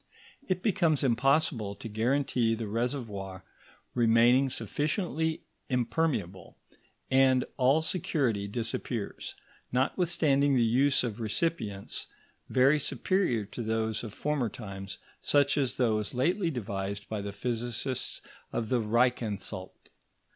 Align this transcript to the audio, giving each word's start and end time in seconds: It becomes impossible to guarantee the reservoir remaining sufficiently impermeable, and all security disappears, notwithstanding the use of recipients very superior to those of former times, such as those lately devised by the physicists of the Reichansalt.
It 0.47 0.63
becomes 0.63 1.03
impossible 1.03 1.75
to 1.75 1.87
guarantee 1.87 2.55
the 2.55 2.67
reservoir 2.67 3.43
remaining 3.93 4.49
sufficiently 4.49 5.43
impermeable, 5.69 6.57
and 7.11 7.45
all 7.55 7.81
security 7.81 8.47
disappears, 8.47 9.35
notwithstanding 9.71 10.55
the 10.55 10.63
use 10.65 11.03
of 11.03 11.19
recipients 11.19 12.07
very 12.49 12.79
superior 12.79 13.45
to 13.45 13.61
those 13.61 14.03
of 14.03 14.11
former 14.11 14.49
times, 14.49 14.97
such 15.21 15.55
as 15.55 15.77
those 15.77 16.15
lately 16.15 16.49
devised 16.49 17.07
by 17.07 17.21
the 17.21 17.31
physicists 17.31 18.21
of 18.51 18.69
the 18.69 18.81
Reichansalt. 18.81 19.89